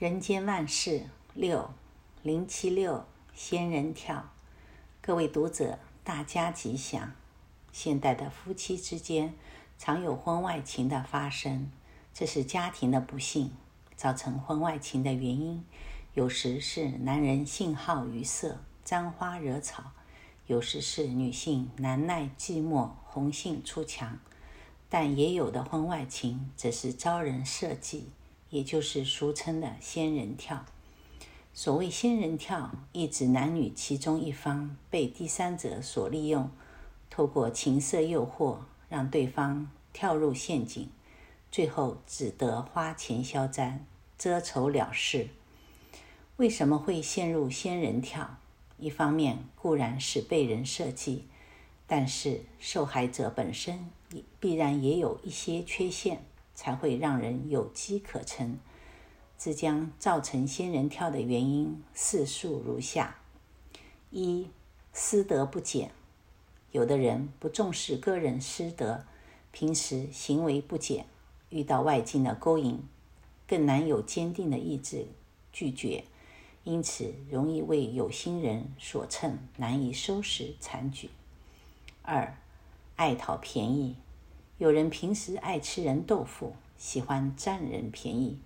[0.00, 1.02] 人间万事
[1.34, 1.74] 六
[2.22, 4.30] 零七六仙人跳，
[5.02, 7.12] 各位读者，大家吉祥。
[7.70, 9.34] 现代的夫妻之间
[9.76, 11.70] 常有婚外情的发生，
[12.14, 13.52] 这是家庭的不幸。
[13.94, 15.62] 造成婚外情的原因，
[16.14, 19.92] 有时是男人性好于色，沾花惹草；
[20.46, 24.18] 有时是女性难耐寂寞，红杏出墙。
[24.88, 28.08] 但也有的婚外情，则是遭人设计。
[28.50, 30.64] 也就是俗称的仙人跳。
[31.52, 36.50] 所谓仙人跳，意指男女其中一方被第三者所利用，
[37.08, 40.88] 透过情色诱惑，让对方跳入陷阱，
[41.50, 43.84] 最后只得花钱消灾，
[44.16, 45.28] 遮丑了事。
[46.36, 48.38] 为什么会陷入仙人跳？
[48.78, 51.26] 一方面固然是被人设计，
[51.86, 56.24] 但是受害者本身也必然也有一些缺陷。
[56.60, 58.58] 才会让人有机可乘。
[59.38, 63.16] 这将造成仙人跳的原因四述如下：
[64.10, 64.46] 一、
[64.92, 65.90] 私德不检，
[66.70, 69.06] 有的人不重视个人私德，
[69.50, 71.06] 平时行为不检，
[71.48, 72.86] 遇到外境的勾引，
[73.48, 75.06] 更难有坚定的意志
[75.50, 76.04] 拒绝，
[76.64, 81.08] 因此容易为有心人所乘，难以收拾残局。
[82.02, 82.36] 二、
[82.96, 83.96] 爱讨便宜。
[84.60, 88.38] 有人平时爱吃人豆腐，喜欢占人便宜，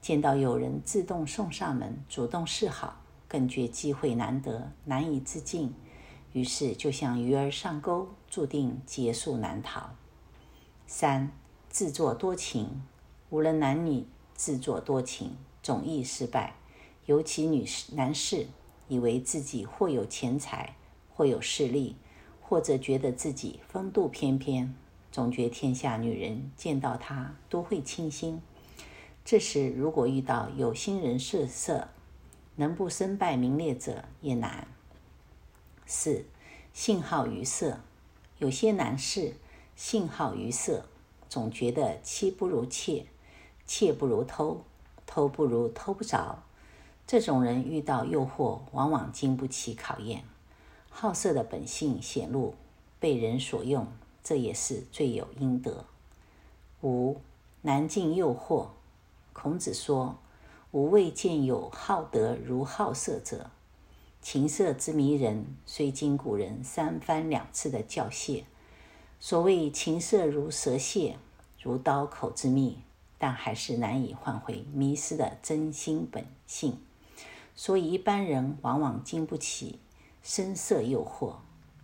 [0.00, 5.72] 见到有人自动送上门，主动示好，更觉机会难得，难以自禁，
[6.32, 9.90] 于是就像鱼儿上钩，注定劫数难逃。
[10.88, 11.30] 三、
[11.68, 12.82] 自作多情，
[13.28, 14.04] 无论男女，
[14.34, 16.56] 自作多情总易失败，
[17.06, 18.48] 尤其女士、男士
[18.88, 20.74] 以为自己或有钱财，
[21.14, 21.94] 或有势力，
[22.40, 24.74] 或者觉得自己风度翩翩。
[25.12, 28.40] 总觉天下女人见到他都会倾心，
[29.24, 31.88] 这时如果遇到有心人设色，
[32.56, 34.68] 能不身败名裂者也难。
[35.84, 36.24] 四、
[36.72, 37.80] 性好于色，
[38.38, 39.34] 有些男士
[39.74, 40.86] 性好于色，
[41.28, 43.06] 总觉得妻不如妾，
[43.66, 44.62] 妾不如偷，
[45.06, 46.44] 偷不如偷不着。
[47.04, 50.22] 这种人遇到诱惑，往往经不起考验，
[50.88, 52.54] 好色的本性显露，
[53.00, 53.88] 被人所用。
[54.22, 55.86] 这也是罪有应得。
[56.82, 57.20] 五、
[57.62, 58.68] 难禁诱惑。
[59.32, 60.18] 孔子说
[60.72, 63.50] ：“吾未见有好德如好色者。”
[64.20, 68.44] 情色之迷人，虽经古人三番两次的教诫。
[69.18, 71.16] 所谓情色如蛇蝎，
[71.62, 72.78] 如刀口之蜜，
[73.18, 76.78] 但还是难以换回迷失的真心本性。
[77.54, 79.78] 所以一般人往往经不起
[80.22, 81.36] 声色诱惑，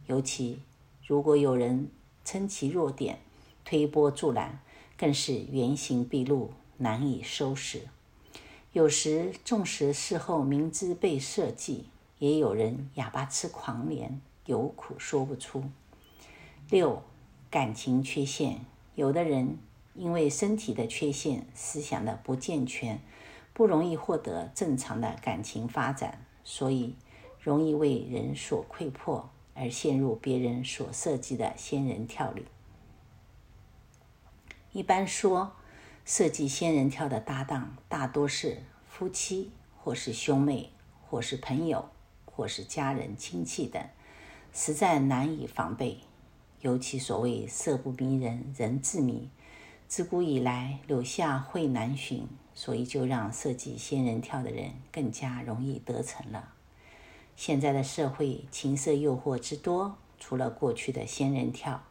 [0.07, 0.63] 尤其
[1.07, 1.91] 如果有人。
[2.27, 3.21] 称其弱点，
[3.65, 4.59] 推波助澜，
[4.99, 7.83] 更是原形毕露，难以收拾。
[8.73, 11.87] 有时纵使事后明知被设计，
[12.19, 15.63] 也有人哑巴吃黄连，有苦说不出。
[16.69, 17.01] 六、
[17.49, 18.67] 感情缺陷，
[18.97, 19.57] 有的人
[19.95, 23.01] 因为身体的缺陷、思想的不健全，
[23.53, 26.97] 不容易获得正常的感情发展，所以
[27.41, 29.31] 容易为人所溃破。
[29.57, 32.45] 而陷入别人所设计的仙人跳里。
[34.73, 35.53] 一般说，
[36.05, 40.71] 设计仙人跳的搭档大多是夫妻，或是兄妹，
[41.09, 41.89] 或是朋友，
[42.25, 43.83] 或是家人亲戚等，
[44.53, 46.01] 实在难以防备。
[46.61, 49.31] 尤其所谓“色不迷人，人自迷”，
[49.89, 56.56] 自古以来柳下惠难寻，所以就让设计仙人跳的人更加容易得逞了。
[57.37, 61.83] 现在的社会情色诱惑之多，除了过去的仙人跳，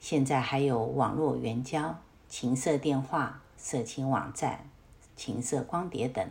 [0.00, 1.96] 现在还有网络援交、
[2.28, 4.68] 情色电话、色情网站、
[5.14, 6.28] 情色光碟等，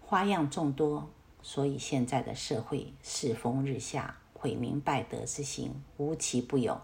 [0.00, 1.08] 花样众多。
[1.40, 6.80] 所以现在的社会世风日下，毁名败德之行无奇不有。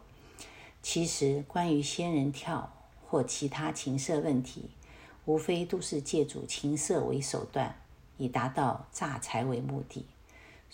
[0.82, 2.70] 其实关于仙人跳
[3.06, 4.70] 或其他情色问题，
[5.24, 7.76] 无非都是借助情色为手段，
[8.19, 10.06] 以达到诈财为目的。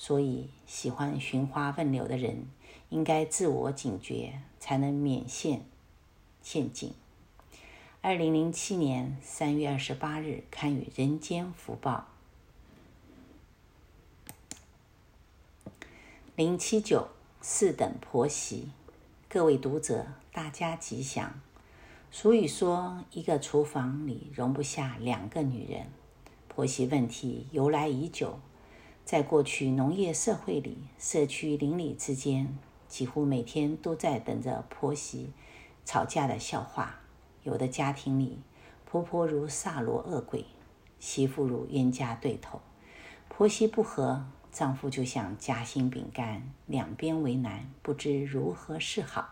[0.02, 2.47] 所以，喜欢寻花问柳的人，
[2.88, 5.67] 应该自我警觉，才能免陷
[6.43, 6.94] 陷阱。
[8.00, 12.06] 二零零七年三月二十八日刊于《人间福报》。
[16.35, 17.08] 零七九
[17.43, 18.70] 四等婆媳，
[19.29, 21.38] 各位读者，大家吉祥。
[22.11, 25.88] 俗语说，一个厨房里容不下两个女人，
[26.49, 28.41] 婆媳问题由来已久。
[29.05, 32.56] 在过去农业社会里，社区邻里之间
[32.88, 35.31] 几乎每天都在等着婆媳
[35.85, 37.00] 吵架的笑话。
[37.43, 38.38] 有的家庭里，
[38.85, 40.44] 婆婆如萨罗恶鬼，
[40.99, 42.61] 媳妇如冤家对头，
[43.29, 49.31] 婆媳不和，丈夫就像夹心饼干，两边为难，不知如何是好。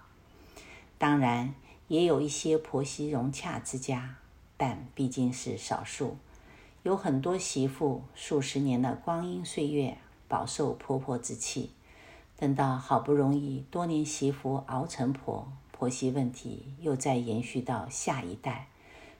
[0.96, 1.54] 当然，
[1.88, 4.16] 也有一些婆媳融洽之家，
[4.56, 6.16] 但毕竟是少数。
[6.88, 11.68] 有很多媳妇数十年的光阴岁月，饱受婆婆之气，
[12.34, 18.68] 等到好不容易多年媳妇熬成婆，婆媳问题又再延续到下一代，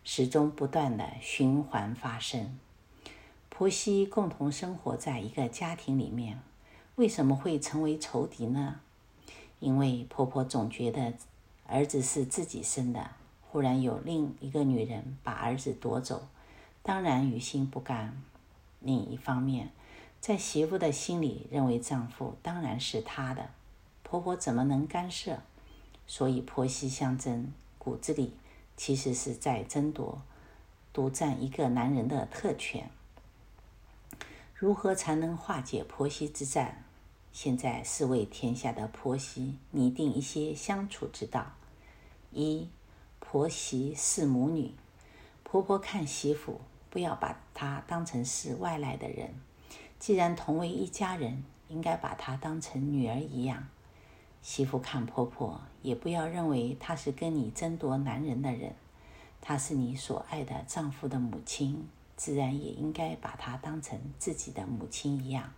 [0.03, 2.59] 始终不断的循环发生。
[3.50, 6.41] 婆媳共同生活在一个家庭里面，
[6.94, 8.76] 为什么会成为仇敌呢？
[9.61, 11.12] 因为婆婆总觉得。
[11.67, 13.11] 儿子是自己生的，
[13.43, 16.26] 忽然有另一个女人把儿子夺走，
[16.88, 18.17] 当然于心不甘。
[18.81, 19.69] 另一方面，
[20.23, 23.50] 在媳妇的心里认为丈夫当然是她的，
[24.02, 25.43] 婆婆怎么能干涉？
[26.06, 28.32] 所以婆媳相争，骨子里
[28.75, 30.23] 其实是在争夺
[30.90, 32.88] 独占一个男人的特权。
[34.55, 36.87] 如何才能化解婆媳之战？
[37.35, 41.52] 现在是为天下的婆媳拟定一些相处之道。
[42.32, 42.67] 一，
[43.20, 44.73] 婆媳是母女，
[45.44, 46.62] 婆婆看媳妇，
[46.99, 49.33] 不要把她当成是外来的人。
[50.00, 53.69] 既然同为一家人，应该把她当成女儿一样。
[54.43, 58.75] 媳妇看婆婆，也不要认为她是跟你争夺男人的人，
[59.41, 65.53] 她是你所爱的丈夫的母亲，自然也应该把她当成自己的母亲一样。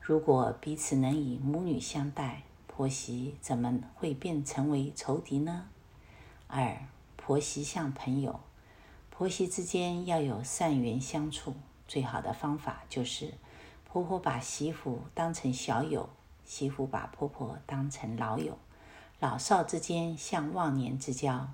[0.00, 5.68] 如果彼此能以母女相待，婆媳怎么会变成为仇敌呢？
[6.48, 6.76] 二，
[7.16, 8.40] 婆媳像朋友，
[9.22, 11.54] 婆媳之间要有善缘相处。
[11.86, 13.34] 最好的方法就是，
[13.84, 16.10] 婆婆把媳妇当成小友，
[16.44, 18.58] 媳妇把婆婆当成老友。
[19.20, 21.50] 老少之间像忘年之交，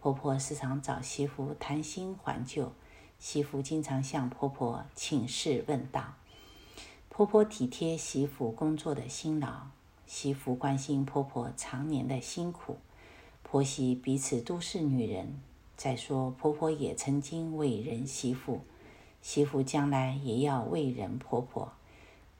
[0.00, 2.72] 婆婆时常找媳妇谈心还旧，
[3.20, 6.14] 媳妇经常向婆婆请示问道。
[7.08, 9.68] 婆婆体贴媳妇工作的辛劳，
[10.08, 12.78] 媳妇关心婆婆常年的辛苦。
[13.44, 15.40] 婆媳彼此都是女人，
[15.76, 18.60] 再说婆婆也曾经为人媳妇，
[19.20, 21.72] 媳妇将来也要为人婆婆，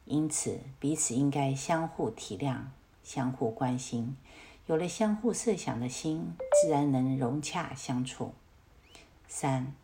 [0.04, 2.64] 因此彼此应该相互体谅、
[3.02, 4.16] 相互关心，
[4.66, 8.32] 有了相互设想的心，自然能融洽相处。
[9.26, 9.74] 三，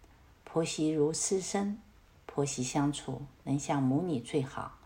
[0.44, 1.78] 婆媳如师生，
[2.26, 4.78] 婆媳相处能像母女最好，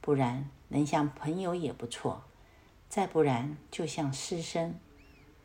[0.00, 2.22] 不然能像朋友也不错，
[2.88, 4.74] 再不然就像师生。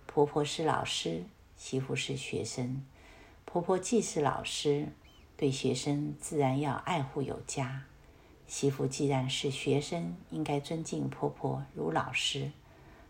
[0.05, 1.23] 婆婆是老师，
[1.55, 2.85] 媳妇是学生。
[3.45, 4.89] 婆婆既是老师，
[5.37, 7.83] 对学生自然要爱护有加；
[8.47, 12.51] 媳妇既然是学生，应该尊敬婆婆如老师。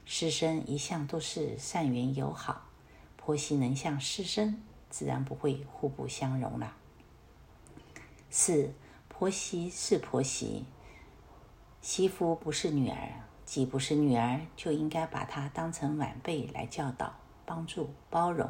[0.06, 2.69] 师生一向都是善缘友好，
[3.18, 6.75] 婆媳能像师生，自然不会互不相容了。
[8.30, 8.74] 四，
[9.07, 10.65] 婆媳是婆媳，
[11.81, 13.24] 媳妇不是女儿。
[13.45, 17.15] 既不是女儿，就应该把她当成晚辈来教导、
[17.45, 18.50] 帮助、包容。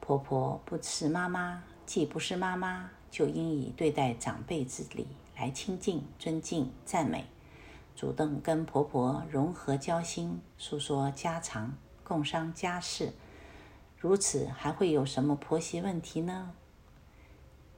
[0.00, 7.26] 婆婆不是妈妈，既不是妈妈，就应以对待长辈之礼来亲近、尊敬、赞美，
[7.94, 13.12] 主动跟婆婆融合交心，诉说家常，共商家事。
[13.98, 16.52] 如此还会有什么婆媳问题呢？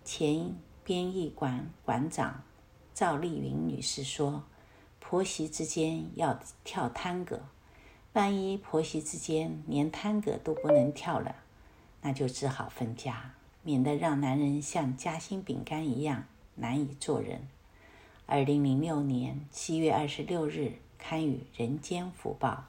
[0.04, 2.42] 前编译馆馆长
[2.94, 4.44] 赵丽云女士说。
[5.00, 7.40] 婆媳之间要跳探戈，
[8.14, 11.36] 万一婆媳之间连探戈都不能跳了，
[12.02, 16.24] 那就只好分家，免得让男人像夹心饼干一样
[16.56, 17.46] 难以做人。
[18.26, 22.64] 二零零六年七月二十六日刊于《人间福报》。